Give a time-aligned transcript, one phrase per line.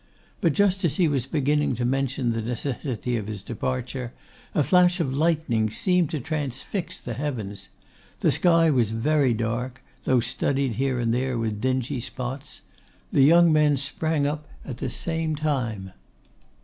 [0.41, 4.13] But just as he was beginning to mention the necessity of his departure,
[4.55, 7.69] a flash of lightning seemed to transfix the heavens.
[8.21, 12.61] The sky was very dark; though studded here and there with dingy spots.
[13.13, 15.91] The young men sprang up at the same time.